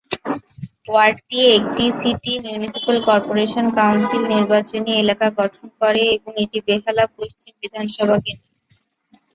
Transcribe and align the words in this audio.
ওয়ার্ডটি 0.87 1.39
একটি 1.57 1.83
city 1.99 2.33
municipal 2.43 2.97
corporation 3.07 3.65
council 3.77 4.23
নির্বাচনী 4.33 4.91
এলাকা 4.97 5.27
গঠন 5.39 5.65
করে 5.79 6.03
এবং 6.15 6.31
এটি 6.43 6.57
বেহালা 6.67 7.05
পশ্চিম 7.15 7.51
বিধানসভা 7.61 8.17
কেন্দ্র 8.19 8.47